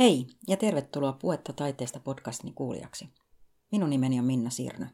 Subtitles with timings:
[0.00, 3.08] Hei ja tervetuloa Puetta taiteesta podcastini kuulijaksi.
[3.72, 4.86] Minun nimeni on Minna Sirnö.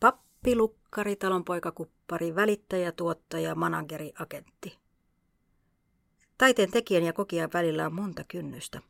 [0.00, 4.78] Pappi, lukkari, talonpoikakuppari, välittäjä, tuottaja, manageri, agentti.
[6.38, 8.80] Taiteen tekijän ja kokijan välillä on monta kynnystä,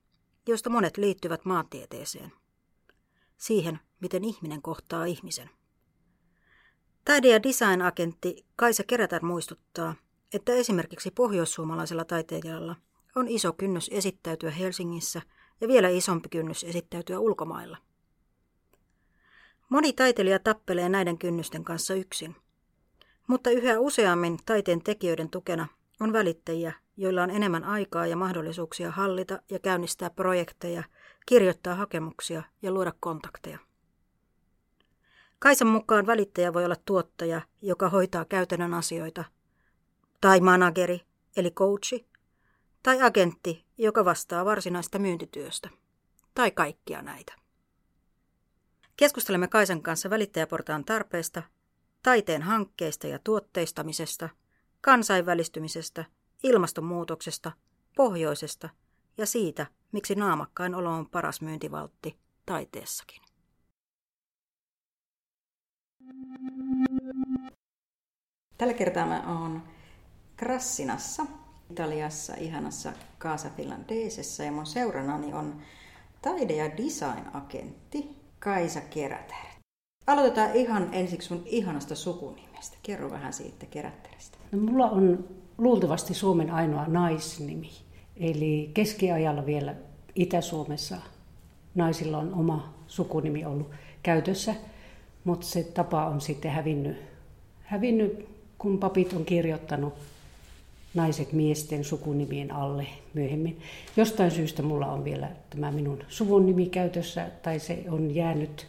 [0.48, 2.32] joista monet liittyvät maantieteeseen.
[3.36, 5.50] Siihen, miten ihminen kohtaa ihmisen.
[7.04, 9.95] Taide- ja design-agentti Kaisa Kerätär muistuttaa,
[10.35, 12.77] että esimerkiksi pohjoissuomalaisella taiteilijalla
[13.15, 15.23] on iso kynnys esittäytyä Helsingissä
[15.61, 17.79] ja vielä isompi kynnys esittäytyä ulkomailla.
[19.69, 22.37] Moni taiteilija tappelee näiden kynnysten kanssa yksin,
[23.27, 25.66] mutta yhä useammin taiteen tekijöiden tukena
[26.01, 30.83] on välittäjiä, joilla on enemmän aikaa ja mahdollisuuksia hallita ja käynnistää projekteja,
[31.27, 33.59] kirjoittaa hakemuksia ja luoda kontakteja.
[35.38, 39.24] Kaisan mukaan välittäjä voi olla tuottaja, joka hoitaa käytännön asioita–
[40.20, 41.01] tai manageri,
[41.37, 42.06] eli coachi,
[42.83, 45.71] tai agentti, joka vastaa varsinaista myyntityöstä,
[46.35, 47.32] tai kaikkia näitä.
[48.96, 51.43] Keskustelemme Kaisan kanssa välittäjäportaan tarpeesta,
[52.02, 54.29] taiteen hankkeista ja tuotteistamisesta,
[54.80, 56.04] kansainvälistymisestä,
[56.43, 57.52] ilmastonmuutoksesta,
[57.96, 58.68] pohjoisesta
[59.18, 63.23] ja siitä, miksi naamakkain olo on paras myyntivaltti taiteessakin.
[68.59, 69.79] Tällä kertaa mä oon
[70.41, 71.27] Krassinassa,
[71.71, 75.56] Italiassa, ihanassa Casa Finlandesessa ja mun seuranani on
[76.22, 79.47] taide- ja design-agentti Kaisa Kerätär.
[80.06, 82.77] Aloitetaan ihan ensiksi sun ihanasta sukunimestä.
[82.82, 84.38] Kerro vähän siitä Kerättärästä.
[84.53, 85.28] No, mulla on
[85.59, 87.71] luultavasti Suomen ainoa naisnimi.
[88.16, 89.75] Eli keskiajalla vielä
[90.15, 90.97] Itä-Suomessa
[91.75, 93.71] naisilla on oma sukunimi ollut
[94.03, 94.54] käytössä,
[95.25, 96.97] mutta se tapa on sitten hävinnyt,
[97.62, 98.28] hävinnyt
[98.59, 99.94] kun papit on kirjoittanut
[100.94, 103.60] naiset miesten sukunimien alle myöhemmin.
[103.97, 108.66] Jostain syystä mulla on vielä tämä minun suvun nimi käytössä, tai se on jäänyt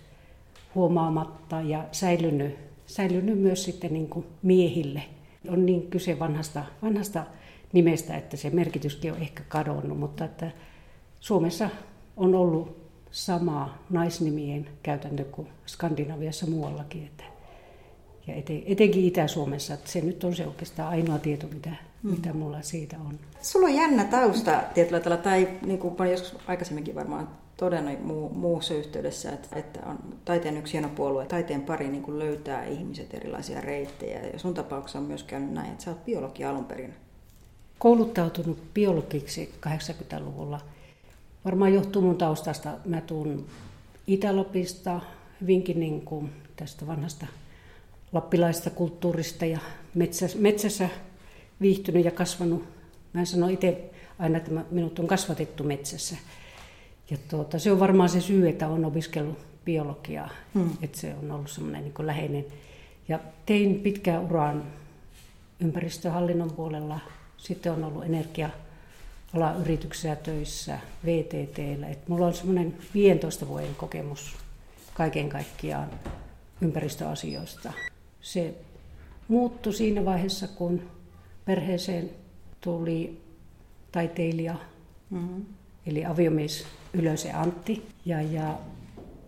[0.75, 5.03] huomaamatta ja säilynyt, säilynyt myös sitten niin kuin miehille.
[5.49, 7.25] On niin kyse vanhasta, vanhasta
[7.73, 10.51] nimestä, että se merkityskin on ehkä kadonnut, mutta että
[11.19, 11.69] Suomessa
[12.17, 12.81] on ollut
[13.11, 17.03] sama naisnimien käytäntö kuin Skandinaviassa muuallakin.
[17.05, 17.23] Että
[18.27, 18.33] ja
[18.65, 19.73] etenkin Itä-Suomessa.
[19.73, 21.69] Että se nyt on se oikeastaan ainoa tieto, mitä,
[22.03, 22.11] mm.
[22.11, 23.19] mitä mulla siitä on.
[23.41, 28.29] Sulla on jännä tausta tietyllä tavalla, tai niin kuin olen joskus aikaisemminkin varmaan todennut muu,
[28.29, 31.25] muussa yhteydessä, että, että on taiteen yksi hieno puolue.
[31.25, 34.19] Taiteen pari niin kuin löytää ihmiset erilaisia reittejä.
[34.33, 36.93] Ja sun tapauksessa on myös käynyt näin, että sä oot biologi alun perin.
[37.79, 40.61] Kouluttautunut biologiksi 80-luvulla.
[41.45, 42.71] Varmaan johtuu mun taustasta.
[42.85, 43.45] Mä tuun
[44.07, 45.01] Itä-Lapista,
[45.41, 47.27] hyvinkin niin kuin tästä vanhasta
[48.13, 49.59] lappilaista kulttuurista ja
[49.95, 50.89] metsässä, metsässä
[51.61, 52.63] viihtynyt ja kasvanut.
[53.13, 53.89] Mä sanon itse
[54.19, 56.15] aina, että minut on kasvatettu metsässä.
[57.09, 60.69] Ja tuota, se on varmaan se syy, että olen opiskellut biologiaa, hmm.
[60.81, 62.45] että se on ollut semmoinen niin läheinen.
[63.07, 64.63] Ja tein pitkään uraan
[65.59, 66.99] ympäristöhallinnon puolella.
[67.37, 68.49] Sitten on ollut energia
[69.61, 71.87] yrityksiä töissä, VTTllä.
[71.87, 74.35] Et mulla on semmoinen 15 vuoden kokemus
[74.93, 75.89] kaiken kaikkiaan
[76.61, 77.73] ympäristöasioista
[78.21, 78.55] se
[79.27, 80.81] muuttui siinä vaiheessa, kun
[81.51, 82.09] perheeseen
[82.61, 83.21] tuli
[83.91, 84.55] taiteilija,
[85.09, 85.45] mm-hmm.
[85.85, 87.85] eli aviomies Ylöse Antti.
[88.05, 88.57] Ja, ja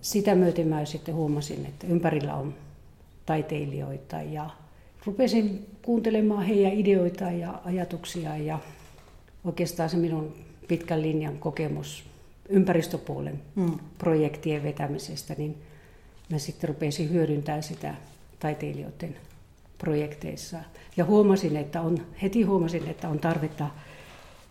[0.02, 2.54] sitä myöten mä sitten huomasin, että ympärillä on
[3.26, 4.50] taiteilijoita ja
[5.06, 8.60] rupesin kuuntelemaan heidän ideoita ja ajatuksia ja
[9.44, 10.34] oikeastaan se minun
[10.68, 12.04] pitkän linjan kokemus
[12.50, 13.80] ympäristöpuolen mm.
[13.98, 15.56] projektien vetämisestä, niin
[16.30, 17.96] mä sitten rupesin hyödyntämään sitä
[18.40, 19.16] taiteilijoiden
[19.84, 20.58] projekteissa.
[20.98, 23.68] Ja huomasin, että on, heti huomasin, että on tarvetta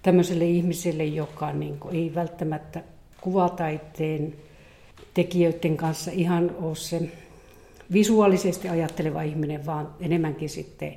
[0.02, 2.82] tämmöiselle ihmiselle, joka niin kuin, ei välttämättä
[3.20, 4.34] kuvataiteen
[5.14, 7.12] tekijöiden kanssa ihan ole se
[7.92, 10.96] visuaalisesti ajatteleva ihminen, vaan enemmänkin sitten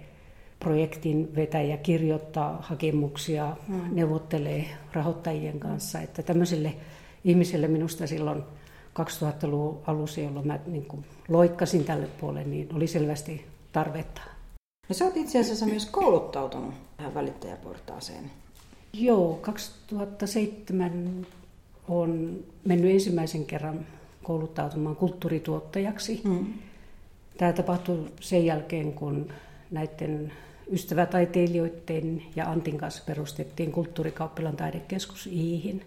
[0.59, 3.81] projektin vetäjä kirjoittaa hakemuksia, mm.
[3.91, 6.01] neuvottelee rahoittajien kanssa.
[6.01, 6.73] Että tämmöiselle
[7.23, 8.43] ihmiselle minusta silloin
[8.99, 14.21] 2000-luvun alussa, jolloin mä niin kuin loikkasin tälle puolelle, niin oli selvästi tarvetta.
[14.89, 18.31] No sä oot itse asiassa myös kouluttautunut tähän välittäjäportaaseen.
[18.93, 21.25] Joo, 2007
[21.87, 23.85] on mennyt ensimmäisen kerran
[24.23, 26.21] kouluttautumaan kulttuurituottajaksi.
[26.23, 26.45] Mm.
[27.37, 29.33] Tämä tapahtui sen jälkeen, kun
[29.71, 30.33] näiden
[30.71, 35.85] ystävätaiteilijoiden ja Antin kanssa perustettiin kulttuurikauppilan taidekeskus Iihin.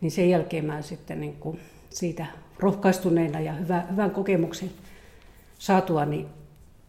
[0.00, 1.60] Niin sen jälkeen mä sitten niin kuin
[1.90, 2.26] siitä
[2.58, 4.70] rohkaistuneena ja hyvä, hyvän kokemuksen
[5.58, 6.26] saatuani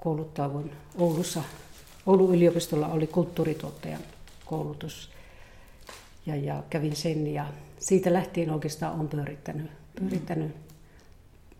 [0.03, 1.43] kouluttauduin Oulussa
[2.05, 4.01] Oulun yliopistolla oli kulttuurituottajan
[4.45, 5.09] koulutus
[6.25, 7.45] ja, ja kävin sen ja
[7.79, 10.55] siitä lähtien oikeastaan olen pyörittänyt, pyörittänyt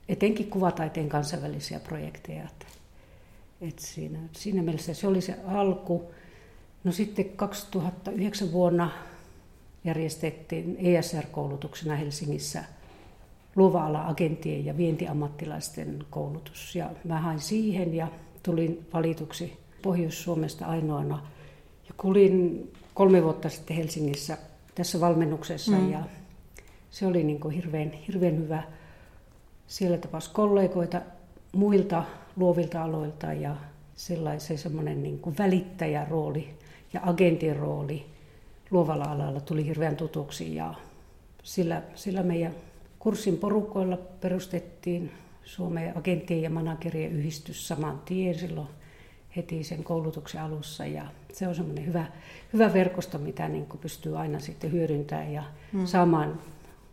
[0.10, 2.44] etenkin kuvataiteen kansainvälisiä projekteja.
[2.44, 2.66] Että,
[3.62, 6.12] että siinä, siinä mielessä se oli se alku.
[6.84, 8.92] No sitten 2009 vuonna
[9.84, 12.64] järjestettiin ESR-koulutuksena Helsingissä
[13.56, 16.76] luova-ala agenttien ja vientiammattilaisten koulutus.
[16.76, 18.08] Ja mä hain siihen ja
[18.50, 21.22] tulin valituksi Pohjois-Suomesta ainoana.
[21.88, 24.38] Ja kulin kolme vuotta sitten Helsingissä
[24.76, 25.92] tässä valmennuksessa mm.
[25.92, 26.04] ja
[26.92, 28.64] se oli niin kuin hirveän, hirveän hyvä.
[29.68, 31.02] Siellä tapas kollegoita
[31.52, 32.04] muilta
[32.36, 33.56] luovilta aloilta ja
[33.96, 36.50] sellaisen semmoinen niin kuin välittäjärooli
[36.94, 38.06] ja agentin rooli
[38.72, 40.74] luovalla alalla tuli hirveän tutuksi ja
[41.44, 42.56] sillä, sillä meidän
[43.00, 45.12] kurssin porukoilla perustettiin
[45.56, 48.68] Suomen agenttien ja managerien yhdistys saman tien silloin
[49.36, 52.06] heti sen koulutuksen alussa ja se on semmoinen hyvä,
[52.54, 55.44] hyvä verkosto, mitä niin kuin pystyy aina sitten hyödyntämään ja
[55.74, 55.86] mm.
[55.86, 56.42] saamaan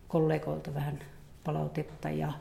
[0.09, 0.99] kollegoilta vähän
[1.45, 2.33] palautetta ja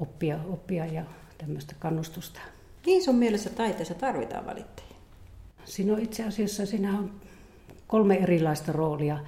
[0.00, 1.04] oppia, oppia ja
[1.38, 2.40] tämmöistä kannustusta.
[2.86, 4.96] Niin sun mielessä taiteessa tarvitaan valittajia?
[5.64, 7.20] Siinä on itse asiassa siinä on
[7.86, 9.18] kolme erilaista roolia,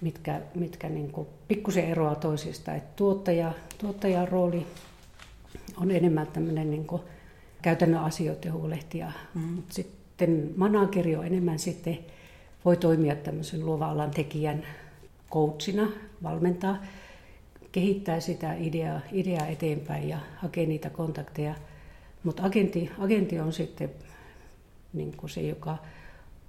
[0.00, 1.12] mitkä, mitkä niin
[1.48, 2.74] pikkusen eroaa toisista.
[2.74, 4.66] Et tuottaja, tuottajan rooli
[5.80, 7.02] on enemmän tämmöinen niin kuin
[7.62, 9.12] käytännön asioiden huolehtija.
[9.34, 9.62] Mm.
[9.70, 11.98] Sitten manageri on enemmän sitten,
[12.64, 14.62] voi toimia tämmöisen luova-alan tekijän
[15.30, 15.88] coachina,
[16.22, 16.82] valmentaa,
[17.72, 21.54] kehittää sitä ideaa, ideaa eteenpäin ja hakee niitä kontakteja.
[22.24, 23.90] Mutta agentti, agentti on sitten
[24.92, 25.76] niin kuin se, joka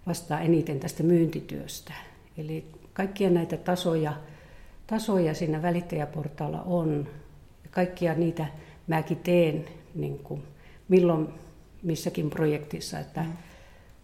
[0.08, 1.94] vastaa eniten tästä myyntityöstä.
[2.38, 4.14] Eli kaikkia näitä tasoja,
[4.88, 7.08] tasoja siinä välittäjäportaalla on.
[7.72, 8.48] Kaikkia niitä
[8.90, 9.66] mäkin teen
[9.96, 10.44] niin kuin
[10.88, 11.28] milloin
[11.84, 13.00] missäkin projektissa.
[13.00, 13.34] Että mm.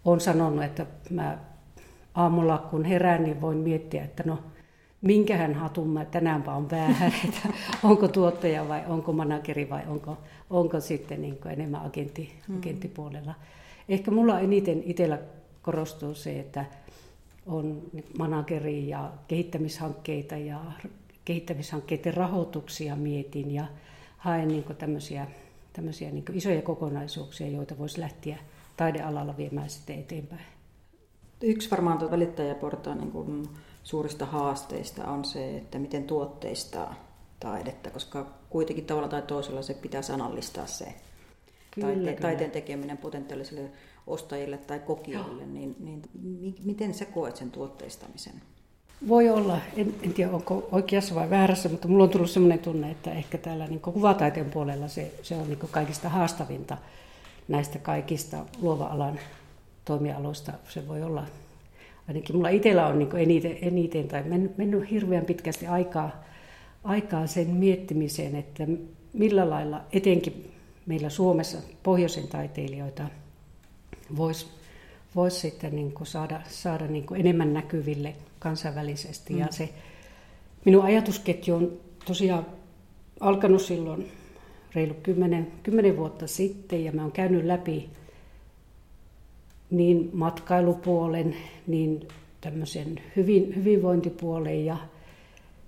[0.04, 1.38] Olen sanonut, että mä
[2.14, 4.38] aamulla kun herään, niin voin miettiä, että no
[5.02, 7.48] minkähän hatun mä tänään vaan vähän, että
[7.82, 10.18] onko tuottaja vai onko manageri vai onko,
[10.50, 12.58] onko sitten niin enemmän agentti, mm.
[12.58, 13.34] agenttipuolella.
[13.88, 15.18] Ehkä mulla eniten itsellä
[15.62, 16.64] korostuu se, että
[17.46, 17.82] on
[18.18, 20.60] manageri ja kehittämishankkeita ja
[21.24, 23.64] kehittämishankkeiden rahoituksia mietin ja
[24.16, 25.26] haen niin tämmöisiä
[25.72, 28.38] tämmöisiä niin isoja kokonaisuuksia, joita voisi lähteä
[28.76, 30.46] taidealalla viemään sitten eteenpäin.
[31.42, 33.48] Yksi varmaan tuota välittäjäportaan niin kuin
[33.82, 36.94] suurista haasteista on se, että miten tuotteistaa
[37.40, 40.94] taidetta, koska kuitenkin tavalla tai toisella se pitää sanallistaa se
[41.70, 42.20] kyllä, taite, kyllä.
[42.20, 43.70] taiteen tekeminen potentiaalisille
[44.06, 46.02] ostajille tai kokijoille, niin, niin
[46.64, 48.42] miten sä koet sen tuotteistamisen?
[49.08, 52.90] Voi olla, en, en tiedä onko oikeassa vai väärässä, mutta mulla on tullut sellainen tunne,
[52.90, 56.76] että ehkä täällä niin kuvataiteen puolella se, se on niin kaikista haastavinta
[57.48, 59.18] näistä kaikista luova-alan
[59.84, 60.52] toimialoista.
[60.68, 61.24] Se voi olla,
[62.08, 66.24] ainakin mulla itsellä on niin eniten, eniten tai mennyt, mennyt hirveän pitkästi aikaa,
[66.84, 68.66] aikaa sen miettimiseen, että
[69.12, 70.50] millä lailla etenkin
[70.86, 73.08] meillä Suomessa pohjoisen taiteilijoita
[74.16, 74.46] voisi
[75.16, 78.14] vois sitten niin saada, saada niin enemmän näkyville
[78.46, 79.32] kansainvälisesti.
[79.32, 79.40] Mm.
[79.40, 79.68] Ja se
[80.64, 81.72] minun ajatusketju on
[82.04, 82.46] tosiaan
[83.20, 84.12] alkanut silloin
[84.74, 87.90] reilu kymmenen, kymmenen vuotta sitten ja mä oon käynyt läpi
[89.70, 92.08] niin matkailupuolen, niin
[92.40, 94.76] tämmöisen hyvin, hyvinvointipuolen ja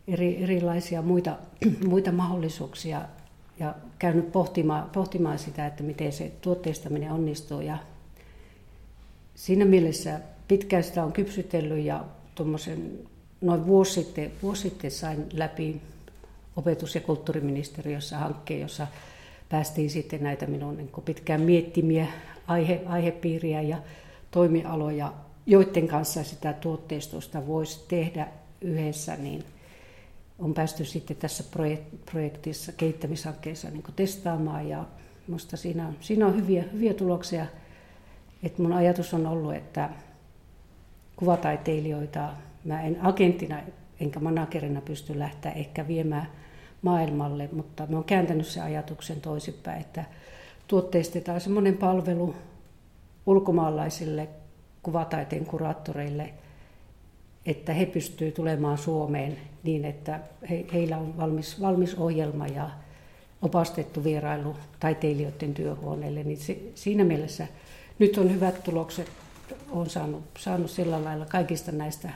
[0.09, 1.37] eri, erilaisia muita,
[1.88, 3.03] muita mahdollisuuksia
[3.61, 7.61] ja käynyt pohtimaan, pohtimaan sitä, että miten se tuotteistaminen onnistuu.
[7.61, 7.79] Ja
[9.35, 12.05] siinä mielessä pitkään sitä on kypsytellyt ja
[12.38, 12.99] tuommoisen
[13.40, 15.80] noin vuosi sitten, vuosi sitten sain läpi
[16.57, 18.87] opetus- ja kulttuuriministeriössä hankkeen, jossa
[19.49, 22.07] päästiin sitten näitä minun niin pitkään miettimiä
[22.47, 23.78] aihe, aihepiiriä ja
[24.30, 25.12] toimialoja,
[25.47, 28.28] joiden kanssa sitä tuotteistusta voisi tehdä
[28.61, 29.45] yhdessä, niin
[30.38, 31.45] on päästy sitten tässä
[32.07, 34.85] projektissa, kehittämishankkeessa niin testaamaan ja
[35.26, 37.47] minusta siinä, siinä on hyviä, hyviä tuloksia.
[38.42, 39.90] Et mun ajatus on ollut, että
[41.19, 42.29] kuvataiteilijoita.
[42.65, 43.59] Mä en agenttina
[44.01, 46.29] enkä managerina pysty lähteä ehkä viemään
[46.83, 50.05] maailmalle, mutta mä oon kääntänyt sen ajatuksen toisinpäin, että
[50.69, 52.35] tuotteistetaan semmoinen palvelu
[53.27, 54.29] ulkomaalaisille
[54.83, 56.31] kuvataiteen kuraattoreille,
[57.47, 60.21] että he pystyvät tulemaan Suomeen niin, että
[60.51, 62.71] he, heillä on valmis, valmis ohjelma ja
[63.43, 66.25] opastettu vierailu taiteilijoiden työhuoneelle.
[66.25, 67.47] Niin se, siinä mielessä
[67.99, 69.09] nyt on hyvät tulokset
[69.71, 72.11] olen saanut, saanut sillä lailla kaikista näistä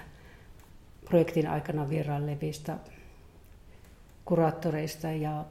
[1.04, 2.76] projektin aikana vierailevista
[4.24, 5.44] kuraattoreista ja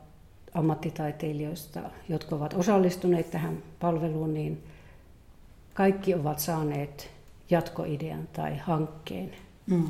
[0.54, 4.64] ammattitaiteilijoista, jotka ovat osallistuneet tähän palveluun, niin
[5.74, 7.10] kaikki ovat saaneet
[7.50, 9.32] jatkoidean tai hankkeen.
[9.68, 9.90] Mm.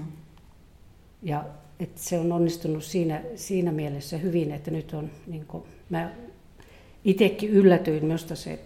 [1.24, 1.46] Ja
[1.80, 6.12] että se on onnistunut siinä, siinä mielessä hyvin, että nyt on, niin kuin, mä
[7.06, 8.60] itsekin yllätyin minusta se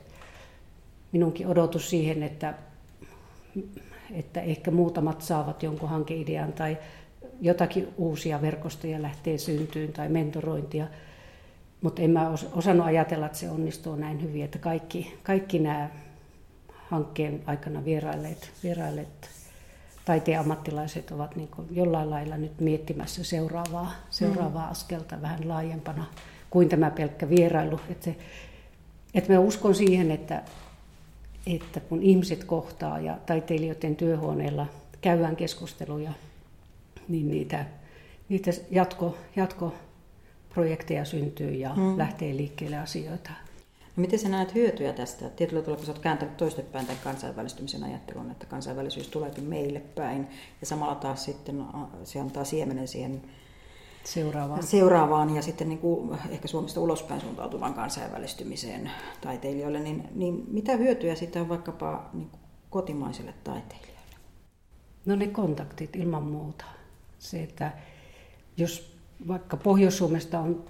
[1.12, 2.54] minunkin odotus siihen, että,
[4.12, 6.78] että ehkä muutamat saavat jonkun hankeidean tai
[7.42, 10.88] jotakin uusia verkostoja lähtee syntyyn tai mentorointia.
[11.82, 15.90] Mutta en mä osannut ajatella, että se onnistuu näin hyvin, että kaikki, kaikki nämä
[16.90, 19.30] hankkeen aikana vierailleet, vierailleet
[20.06, 24.72] taiteen ammattilaiset ovat niin jollain lailla nyt miettimässä seuraavaa, seuraavaa mm.
[24.72, 26.06] askelta vähän laajempana
[26.50, 27.80] kuin tämä pelkkä vierailu.
[27.90, 28.16] Että, se,
[29.14, 30.42] että mä uskon siihen, että,
[31.48, 34.68] että kun ihmiset kohtaa ja taiteilijoiden työhuoneella
[35.02, 36.12] käydään keskusteluja,
[37.08, 37.66] niin niitä,
[38.30, 41.98] niitä jatko, jatkoprojekteja syntyy ja mm.
[41.98, 43.30] lähtee liikkeelle asioita.
[43.96, 45.30] No miten sä näet hyötyjä tästä?
[45.30, 50.28] Tietyllä tavalla, kun sä oot kääntänyt toistepäin tämän kansainvälistymisen ajattelun, että kansainvälisyys tuleekin meille päin,
[50.62, 51.64] ja samalla taas sitten
[52.04, 53.22] se antaa siemenen siihen
[54.06, 60.76] seuraavaan, seuraavaan ja sitten niin kuin ehkä Suomesta ulospäin suuntautuvan kansainvälistymiseen taiteilijoille, niin, niin mitä
[60.76, 63.96] hyötyjä siitä on vaikkapa niin kuin kotimaisille taiteilijoille?
[65.06, 66.66] No ne kontaktit ilman muuta.
[67.20, 67.72] Se, että
[68.58, 68.96] jos
[69.28, 70.64] vaikka Pohjois-Suomesta on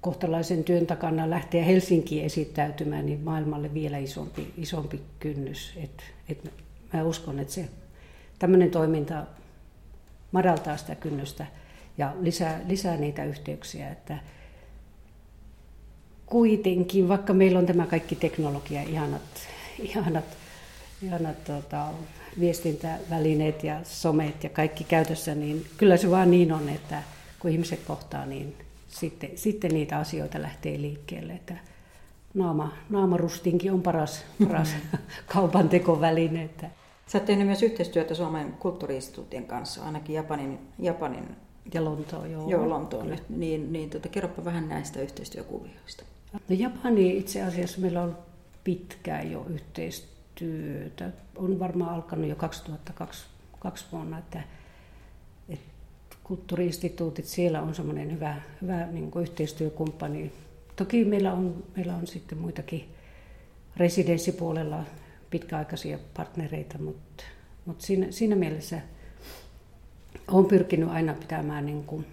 [0.00, 5.72] kohtalaisen työn takana lähteä Helsinkiin esittäytymään, niin maailmalle vielä isompi, isompi kynnys.
[5.76, 6.52] Et, et
[6.92, 7.68] mä uskon, että se
[8.38, 9.26] tämmöinen toiminta
[10.32, 11.46] madaltaa sitä kynnystä
[11.98, 13.90] ja lisää, lisää niitä yhteyksiä.
[13.90, 14.18] Että
[16.26, 19.22] kuitenkin, vaikka meillä on tämä kaikki teknologia, ihanat,
[19.78, 20.24] ihanat,
[21.02, 21.86] ihanat tota,
[22.40, 27.02] viestintävälineet ja somet ja kaikki käytössä, niin kyllä se vaan niin on, että
[27.38, 28.54] kun ihmiset kohtaa, niin
[28.88, 31.32] sitten, sitten niitä asioita lähtee liikkeelle.
[31.32, 31.54] Että
[32.34, 34.76] naama, naamarustinkin on paras, paras
[35.34, 36.42] kaupan tekoväline.
[36.42, 36.70] Että.
[37.06, 41.36] Sä oot tehnyt myös yhteistyötä Suomen kulttuuriinstituutien kanssa, ainakin Japanin, Japanin
[41.74, 42.50] ja Lontoon, joo.
[42.50, 43.16] Joo, Lontoon.
[43.28, 46.04] Niin, niin tota, kerropa vähän näistä yhteistyökuvioista.
[46.32, 48.18] No Japani itse asiassa meillä on
[48.64, 51.10] pitkään jo yhteistyötä.
[51.36, 54.42] On varmaan alkanut jo 2002 vuonna, että
[56.28, 60.32] kulttuuriinstituutit, siellä on semmoinen hyvä, hyvä niin kuin yhteistyökumppani.
[60.76, 62.88] Toki meillä on, meillä on sitten muitakin
[63.76, 64.84] residenssipuolella
[65.30, 67.24] pitkäaikaisia partnereita, mutta,
[67.64, 68.80] mutta siinä, siinä mielessä
[70.30, 72.06] olen pyrkinyt aina pitämään niin kuin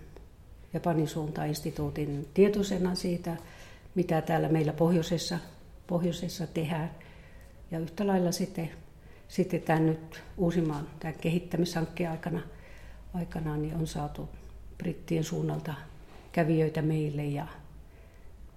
[0.74, 3.36] Japanin suuntaan instituutin tietoisena siitä,
[3.96, 5.40] mitä täällä meillä pohjoisessa,
[5.88, 6.92] pohjoisessa tehdään.
[7.72, 8.72] Ja yhtä lailla sitten,
[9.28, 12.42] sitten tämän nyt uusimman tämän kehittämishankkeen aikana–
[13.16, 14.30] aikanaan niin on saatu
[14.78, 15.74] brittien suunnalta
[16.32, 17.48] kävijöitä meille ja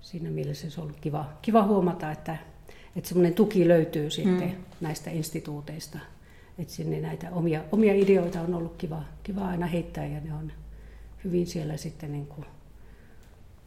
[0.00, 2.36] siinä mielessä se on ollut kiva, kiva huomata, että,
[2.96, 4.64] että semmoinen tuki löytyy sitten mm.
[4.80, 5.98] näistä instituuteista.
[6.58, 10.52] Että sinne näitä omia, omia ideoita on ollut kiva, kiva aina heittää ja ne on
[11.24, 12.46] hyvin siellä sitten niin kuin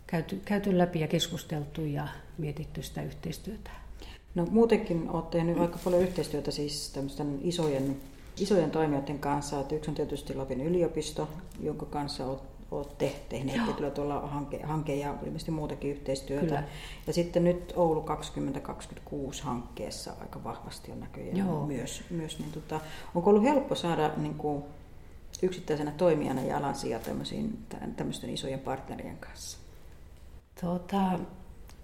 [0.07, 2.07] käyty, käyty läpi ja keskusteltu ja
[2.37, 3.71] mietitty sitä yhteistyötä.
[4.35, 6.93] No muutenkin olette tehnyt aika paljon yhteistyötä siis
[7.41, 7.97] isojen
[8.39, 9.59] isojen toimijoiden kanssa.
[9.59, 11.29] Että yksi on tietysti Lapin yliopisto,
[11.59, 12.25] jonka kanssa
[12.71, 16.45] olette tehneet tietyllä tuolla hanke, hanke ja ilmeisesti muutakin yhteistyötä.
[16.45, 16.63] Kyllä.
[17.07, 21.65] Ja sitten nyt Oulu 2026 hankkeessa aika vahvasti on näköjään Joo.
[21.65, 22.03] myös.
[22.09, 22.79] myös niin tota,
[23.15, 24.63] onko ollut helppo saada niin kuin,
[25.41, 26.99] yksittäisenä toimijana jalansia
[27.95, 29.57] tämmöisten isojen partnerien kanssa?
[30.61, 31.19] Tota,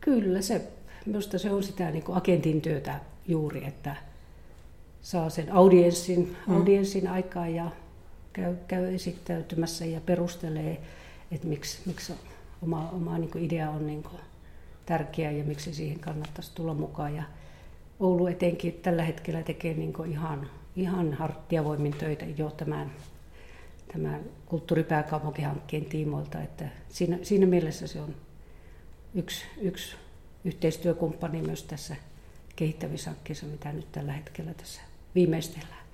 [0.02, 0.68] kyllä se,
[1.06, 3.96] minusta se on sitä niin kuin agentin työtä juuri, että
[5.02, 6.56] saa sen audienssin, mm.
[6.56, 7.72] audienssin aikaa ja
[8.38, 10.82] käy, käy esittäytymässä ja perustelee,
[11.32, 12.14] että miksi, miksi
[12.62, 14.04] oma, oma niin idea on niin
[14.86, 17.16] tärkeä ja miksi siihen kannattaisi tulla mukaan.
[17.16, 17.24] Ja
[18.00, 22.92] Oulu etenkin tällä hetkellä tekee niin ihan, ihan hartiavoimin töitä jo tämän,
[23.94, 26.42] tämän kulttuuripääkaupunkihankkeen tiimoilta.
[26.42, 28.16] Että siinä, siinä mielessä se on
[29.16, 29.96] yksi, yksi
[30.46, 31.96] yhteistyökumppani myös tässä
[32.56, 34.82] kehittämishankkeessa, mitä nyt tällä hetkellä tässä
[35.16, 35.87] viimeistellään.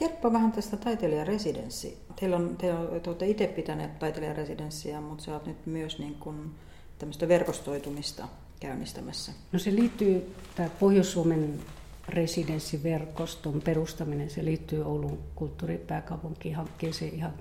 [0.00, 1.98] Kerro vähän tästä taiteilijaresidenssi.
[2.20, 6.50] Teillä on, te olette itse pitäneet taiteilijaresidenssiä, mutta sä oot nyt myös niin kuin
[6.98, 8.28] tämmöistä verkostoitumista
[8.60, 9.32] käynnistämässä.
[9.52, 11.60] No se liittyy, tämä Pohjois-Suomen
[12.08, 17.34] residenssiverkoston perustaminen, se liittyy Oulun kulttuuripääkaupunkihankkeeseen ihan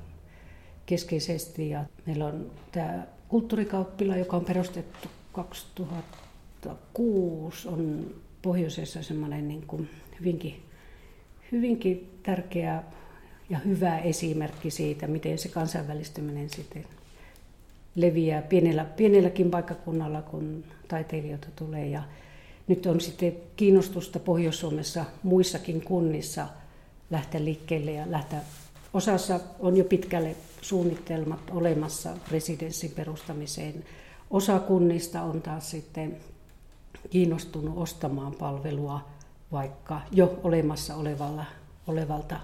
[0.85, 1.69] keskeisesti.
[1.69, 8.07] Ja meillä on tämä kulttuurikauppila, joka on perustettu 2006, on
[8.41, 9.89] pohjoisessa semmoinen niin kuin
[10.19, 10.68] hyvinkin
[11.51, 12.83] hyvinkin tärkeä
[13.49, 16.85] ja hyvä esimerkki siitä, miten se kansainvälistyminen sitten
[17.95, 21.87] leviää pienellä, pienelläkin paikkakunnalla, kun taiteilijoita tulee.
[21.87, 22.03] Ja
[22.67, 26.47] nyt on sitten kiinnostusta Pohjois-Suomessa muissakin kunnissa
[27.11, 28.41] lähteä liikkeelle ja lähteä.
[28.93, 33.85] Osassa on jo pitkälle suunnitelmat olemassa residenssin perustamiseen.
[34.29, 36.17] Osa kunnista on taas sitten
[37.09, 39.05] kiinnostunut ostamaan palvelua
[39.51, 41.45] vaikka jo olemassa olevalla,
[41.87, 42.39] olevalta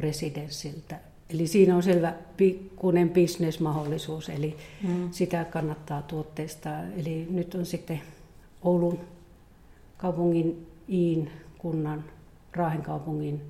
[0.00, 1.00] residenssiltä.
[1.30, 5.08] Eli siinä on selvä pikkuinen bisnesmahdollisuus, eli mm.
[5.12, 6.70] sitä kannattaa tuotteista.
[6.96, 8.00] Eli nyt on sitten
[8.62, 9.00] Oulun
[9.96, 12.04] kaupungin Iin kunnan,
[12.52, 13.42] Raahen kaupungin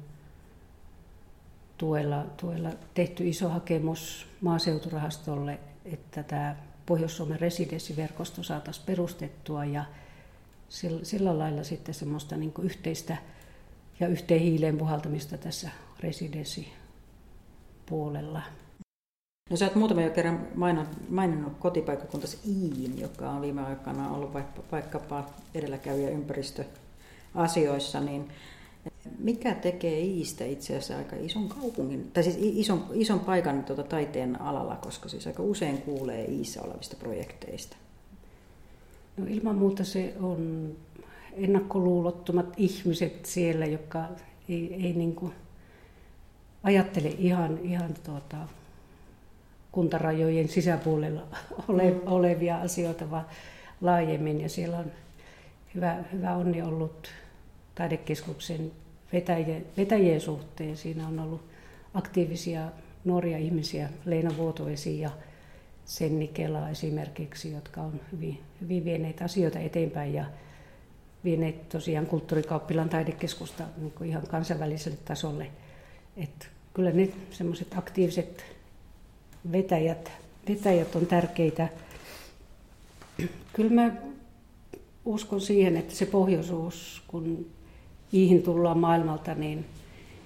[1.79, 6.57] tuella, tuella tehty iso hakemus maaseuturahastolle, että tämä
[6.87, 9.85] Pohjois-Suomen residenssiverkosto saataisiin perustettua ja
[10.71, 13.17] sillä, sillä lailla sitten semmoista niin yhteistä
[14.01, 18.43] ja yhteen hiileen puhaltamista tässä residenssipuolella.
[19.51, 20.49] No sä oot muutama jo kerran
[21.09, 28.29] maininnut kotipaikkakuntasi Iin, joka on viime aikana ollut vaikka, vaikkapa edelläkävijä ympäristöasioissa, niin
[29.19, 34.41] mikä tekee Iistä itse asiassa aika ison kaupungin, tai siis ison, ison paikan tuota taiteen
[34.41, 37.77] alalla, koska siis aika usein kuulee Iissä olevista projekteista?
[39.21, 40.73] No ilman muuta se on
[41.33, 44.09] ennakkoluulottomat ihmiset siellä, jotka
[44.49, 45.33] ei, ei niin kuin
[46.63, 48.37] ajattele ihan, ihan tuota,
[49.73, 51.23] kuntarajojen sisäpuolella
[51.69, 52.01] ole, mm.
[52.07, 53.27] olevia asioita, vaan
[53.81, 54.41] laajemmin.
[54.41, 54.93] Ja siellä on
[55.75, 57.09] hyvä, hyvä onni ollut
[57.75, 58.73] taidekeskuksen
[59.13, 60.77] vetäjien, vetäjien suhteen.
[60.77, 61.43] Siinä on ollut
[61.95, 62.71] aktiivisia
[63.05, 65.11] nuoria ihmisiä, Leena Vuotovesi ja
[65.91, 70.25] Senni Kela esimerkiksi, jotka on hyvin, hyvin vieneet asioita eteenpäin ja
[71.25, 75.51] vieneet tosiaan kulttuurikauppilan taidekeskusta niin kuin ihan kansainväliselle tasolle.
[76.17, 78.45] Et kyllä ne semmoiset aktiiviset
[79.53, 80.13] vetäjät,
[80.49, 81.69] vetäjät on tärkeitä.
[83.53, 83.93] Kyllä mä
[85.05, 87.47] uskon siihen, että se pohjoisuus, kun
[88.13, 89.67] niihin tullaan maailmalta, niin,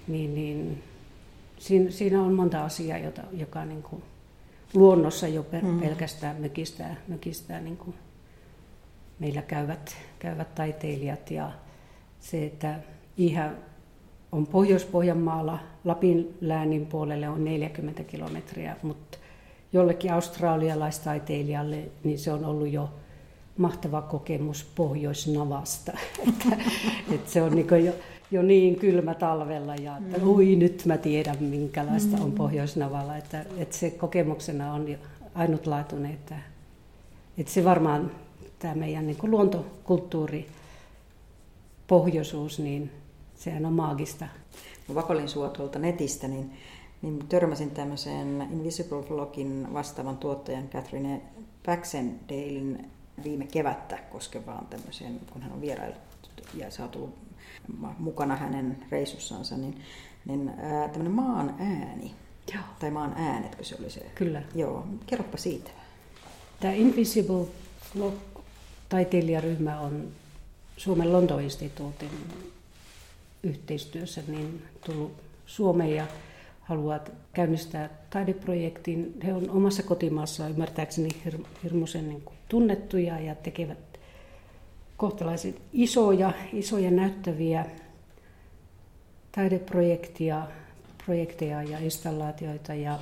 [0.07, 0.83] niin, niin
[1.57, 4.03] siinä, siinä on monta asiaa, jota, joka niin kuin
[4.75, 5.79] luonnossa jo mm.
[5.79, 7.95] pelkästään mökistää, mökistää niin kuin
[9.19, 11.51] meillä käyvät, käyvät taiteilijat ja
[12.19, 12.79] se, että
[13.17, 13.51] Ihä
[14.31, 19.17] on Pohjois-Pohjanmaalla, Lapin läänin puolelle on 40 kilometriä, mutta
[19.73, 22.89] jollekin australialaistaiteilijalle niin se on ollut jo
[23.57, 25.91] mahtava kokemus Pohjoisnavasta.
[26.29, 26.57] että,
[27.11, 27.93] että se on niin jo,
[28.31, 30.27] jo niin kylmä talvella ja että mm.
[30.27, 32.35] ui nyt mä tiedän minkälaista on mm.
[32.35, 33.17] Pohjoisnavalla.
[33.17, 34.97] Että, että se kokemuksena on
[35.35, 36.35] ainutlaatuinen, että,
[37.37, 38.11] että se varmaan
[38.59, 40.47] tämä meidän niin luontokulttuuri,
[41.87, 42.91] pohjoisuus, niin
[43.35, 44.27] sehän on maagista.
[44.87, 46.51] Mä vakolin sua tuolta netistä, niin,
[47.01, 51.21] niin törmäsin tämmöiseen Invisible Vlogin vastaavan tuottajan Catherine
[51.65, 52.91] Baxendalein
[53.23, 55.97] viime kevättä koskevaan tämmöiseen, kun hän on vierailut
[56.53, 57.24] ja sä oot ollut
[57.99, 59.81] mukana hänen reissussansa, niin,
[60.25, 62.11] niin ää, tämmöinen maan ääni,
[62.53, 62.63] Joo.
[62.79, 63.99] tai maan äänetkö se oli se?
[64.15, 64.41] Kyllä.
[64.55, 65.71] Joo, kerropa siitä.
[66.59, 67.45] Tämä Invisible
[67.95, 68.13] Vlog
[68.89, 70.07] taiteilijaryhmä on
[70.77, 72.09] Suomen Lontoinstituutin
[73.43, 75.11] yhteistyössä niin tullut
[75.45, 76.07] Suomeen ja
[76.61, 79.13] haluavat käynnistää taideprojektin.
[79.25, 81.09] He on omassa kotimaassaan ymmärtääkseni
[81.63, 83.94] hirmuisen niin tunnettuja ja tekevät
[85.05, 87.65] kohtalaiset isoja, isoja näyttäviä
[89.31, 90.47] taideprojekteja
[91.05, 92.73] projekteja ja installaatioita.
[92.73, 92.99] Ja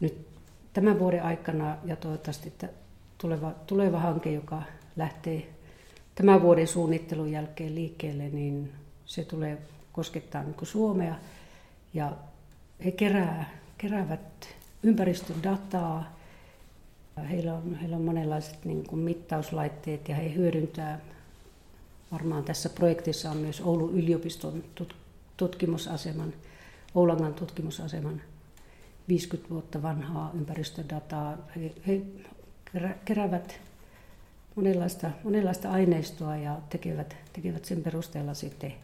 [0.00, 0.26] nyt
[0.72, 2.52] tämän vuoden aikana ja toivottavasti
[3.18, 4.62] tuleva, tuleva hanke, joka
[4.96, 5.48] lähtee
[6.14, 8.72] tämän vuoden suunnittelun jälkeen liikkeelle, niin
[9.06, 9.58] se tulee
[9.92, 11.14] koskettaa niin Suomea.
[11.94, 12.12] Ja
[12.84, 14.48] he kerää, keräävät
[14.82, 16.16] ympäristödataa,
[17.30, 21.00] heillä on, heillä on monenlaiset niin kuin mittauslaitteet ja he hyödyntää,
[22.12, 24.64] varmaan tässä projektissa on myös Oulun yliopiston
[25.36, 26.34] tutkimusaseman,
[26.94, 28.20] Oulangan tutkimusaseman
[29.08, 31.38] 50 vuotta vanhaa ympäristödataa.
[31.56, 32.02] He, he
[33.04, 33.60] keräävät
[34.54, 38.74] monenlaista, monenlaista aineistoa ja tekevät, tekevät sen perusteella sitten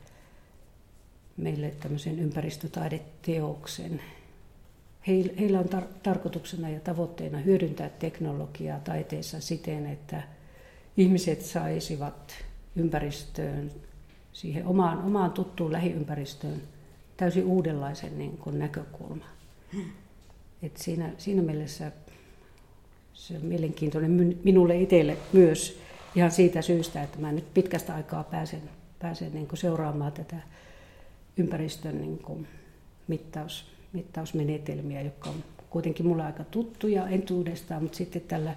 [1.37, 4.01] meille tämmöisen ympäristötaideteoksen.
[5.09, 10.23] Heillä on tar- tarkoituksena ja tavoitteena hyödyntää teknologiaa taiteessa siten, että
[10.97, 12.35] ihmiset saisivat
[12.77, 13.71] ympäristöön,
[14.33, 16.63] siihen omaan, omaan tuttuun lähiympäristöön
[17.17, 19.29] täysin uudenlaisen niin kuin näkökulman.
[20.63, 21.93] Et siinä, siinä mielessä
[23.15, 25.81] se on mielenkiintoinen minulle itselle myös
[26.15, 28.63] ihan siitä syystä, että mä nyt pitkästä aikaa pääsen,
[28.99, 30.37] pääsen niin kuin seuraamaan tätä
[31.37, 32.47] ympäristön niin kuin
[33.09, 38.55] mittaus, mittausmenetelmiä, jotka on kuitenkin mulle aika tuttuja entuudestaan, mutta sitten tällä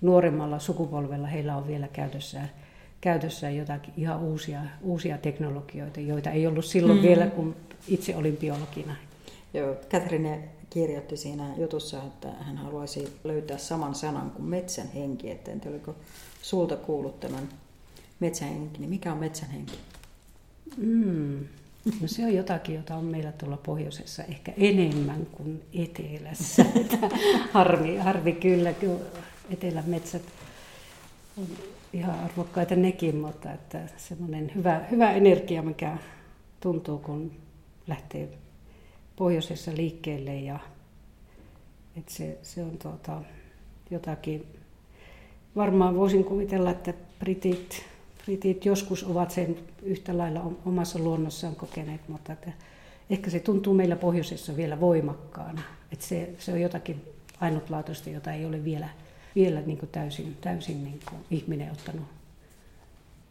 [0.00, 2.50] nuoremmalla sukupolvella heillä on vielä käytössään
[3.00, 7.02] käytössään jotakin ihan uusia, uusia teknologioita, joita ei ollut silloin mm.
[7.02, 7.56] vielä, kun
[7.88, 8.96] itse olin biologina.
[9.54, 15.30] Joo, Katrine kirjoitti siinä jutussa, että hän haluaisi löytää saman sanan kuin metsän henki.
[15.30, 15.94] Että en oliko
[16.42, 17.48] sulta kuullut tämän
[18.20, 19.78] metsän henki, niin mikä on metsän henki?
[20.76, 21.44] Mm.
[22.00, 26.64] No se on jotakin, jota on meillä tuolla pohjoisessa ehkä enemmän kuin etelässä.
[27.52, 29.00] harvi, harvi kyllä, kyllä
[29.50, 30.22] etelän metsät
[31.38, 31.46] on
[31.92, 35.98] ihan arvokkaita nekin, mutta että semmoinen hyvä, hyvä energia, mikä
[36.60, 37.32] tuntuu, kun
[37.86, 38.28] lähtee
[39.16, 40.58] pohjoisessa liikkeelle ja
[41.96, 43.22] että se, se on tuota,
[43.90, 44.46] jotakin,
[45.56, 47.84] varmaan voisin kuvitella, että britit,
[48.26, 52.52] britit joskus ovat sen yhtä lailla omassa luonnossaan kokeneet, mutta että
[53.10, 55.62] ehkä se tuntuu meillä pohjoisessa vielä voimakkaana.
[55.92, 57.04] Että se, se on jotakin
[57.40, 58.88] ainutlaatuista, jota ei ole vielä,
[59.34, 62.06] vielä niin kuin täysin, täysin niin kuin ihminen ottanut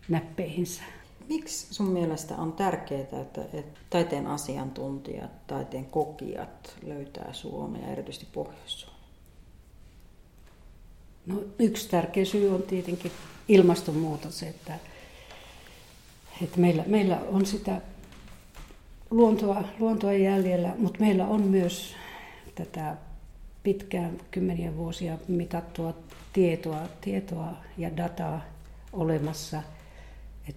[0.10, 0.84] näppeihinsä.
[1.30, 8.95] Miksi sun mielestä on tärkeää, että, että taiteen asiantuntijat, taiteen kokijat löytää Suomea, erityisesti Pohjois-Suomea?
[11.26, 13.12] No, yksi tärkeä syy on tietenkin
[13.48, 14.80] ilmastonmuutos, että,
[16.42, 17.82] että meillä, meillä on sitä
[19.10, 21.96] luontoa, luontoa jäljellä, mutta meillä on myös
[22.56, 22.98] tätä
[23.64, 25.94] pitkään kymmeniä vuosia mitattua
[26.34, 28.42] tietoa, tietoa ja dataa
[28.94, 29.64] olemassa.
[30.50, 30.56] Et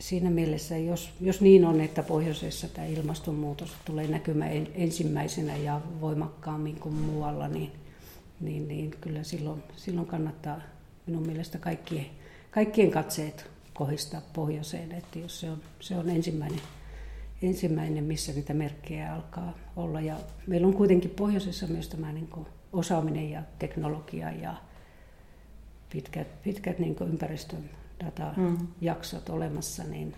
[0.00, 6.80] siinä mielessä, jos, jos niin on, että pohjoisessa tämä ilmastonmuutos tulee näkymään ensimmäisenä ja voimakkaammin
[6.80, 7.72] kuin muualla, niin,
[8.40, 10.60] niin, niin kyllä silloin, silloin kannattaa
[11.06, 12.06] minun mielestä kaikkien,
[12.50, 16.60] kaikkien katseet kohistaa pohjoiseen, että jos se on, se on ensimmäinen,
[17.42, 20.00] ensimmäinen, missä niitä merkkejä alkaa olla.
[20.00, 24.54] Ja meillä on kuitenkin pohjoisessa myös tämä niin kuin osaaminen ja teknologia ja
[25.90, 27.70] pitkät, pitkät niin ympäristön
[28.04, 29.34] datajaksot mm.
[29.34, 30.14] olemassa, niin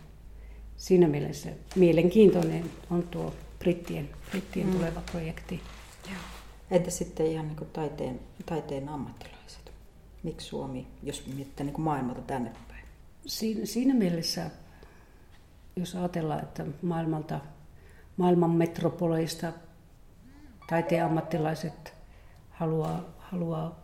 [0.76, 4.72] siinä mielessä mielenkiintoinen on tuo brittien, brittien mm.
[4.72, 5.60] tuleva projekti.
[6.70, 9.72] Entä sitten ihan niin kuin taiteen, taiteen ammattilaiset?
[10.22, 12.84] Miksi Suomi, jos miettii niin maailmalta tänne päin?
[13.26, 14.50] Siinä, siinä mielessä,
[15.76, 17.40] jos ajatellaan, että maailmalta,
[18.16, 19.52] maailman metropoleista
[20.68, 21.94] taiteen ammattilaiset
[22.50, 23.82] haluaa, haluaa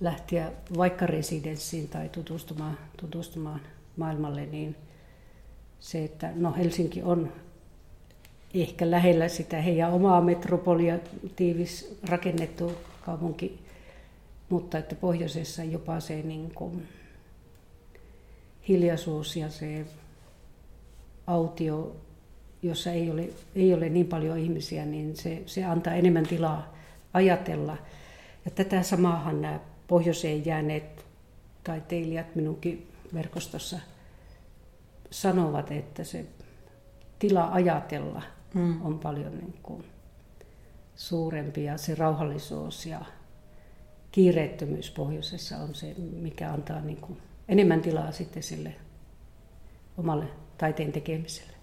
[0.00, 3.60] lähteä vaikka residenssiin tai tutustumaan, tutustumaan
[3.96, 4.76] maailmalle, niin
[5.80, 7.32] se, että no Helsinki on
[8.62, 10.98] ehkä lähellä sitä heidän omaa metropolia,
[11.36, 13.58] tiivis rakennettu kaupunki,
[14.48, 16.88] mutta että pohjoisessa jopa se niin kuin
[18.68, 19.86] hiljaisuus ja se
[21.26, 21.96] autio,
[22.62, 26.74] jossa ei ole, ei ole niin paljon ihmisiä, niin se, se antaa enemmän tilaa
[27.12, 27.76] ajatella.
[28.44, 31.04] Ja tätä samaahan nämä pohjoiseen jääneet
[31.64, 33.78] taiteilijat minunkin verkostossa
[35.10, 36.26] sanovat, että se
[37.18, 38.22] tila ajatella
[38.54, 38.86] mm.
[38.86, 39.84] on paljon niin kuin
[40.96, 43.04] suurempi ja se rauhallisuus ja
[44.12, 48.74] kiireettömyys pohjoisessa on se, mikä antaa niin kuin enemmän tilaa sitten sille
[49.98, 50.26] omalle
[50.58, 51.56] taiteen tekemiselle.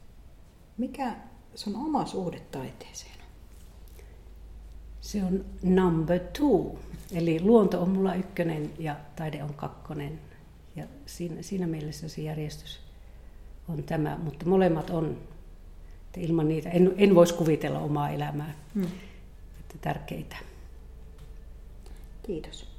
[0.77, 1.15] Mikä
[1.55, 3.13] sun oma suhde taiteeseen
[5.01, 6.79] Se on number two.
[7.11, 10.19] Eli luonto on mulla ykkönen ja taide on kakkonen.
[10.75, 12.79] Ja siinä, siinä mielessä se järjestys
[13.67, 15.17] on tämä, mutta molemmat on,
[16.13, 18.83] että ilman niitä en, en voisi kuvitella omaa elämää, hmm.
[19.59, 20.35] että tärkeitä.
[22.25, 22.72] Kiitos.